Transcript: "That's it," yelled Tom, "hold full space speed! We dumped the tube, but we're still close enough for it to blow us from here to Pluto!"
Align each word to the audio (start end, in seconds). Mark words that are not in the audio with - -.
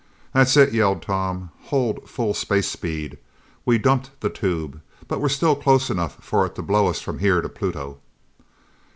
"That's 0.33 0.57
it," 0.57 0.73
yelled 0.73 1.03
Tom, 1.03 1.51
"hold 1.65 2.09
full 2.09 2.33
space 2.33 2.65
speed! 2.67 3.19
We 3.67 3.77
dumped 3.77 4.19
the 4.19 4.31
tube, 4.31 4.81
but 5.07 5.21
we're 5.21 5.29
still 5.29 5.55
close 5.55 5.91
enough 5.91 6.15
for 6.23 6.43
it 6.47 6.55
to 6.55 6.63
blow 6.63 6.87
us 6.87 6.99
from 6.99 7.19
here 7.19 7.39
to 7.39 7.47
Pluto!" 7.49 7.99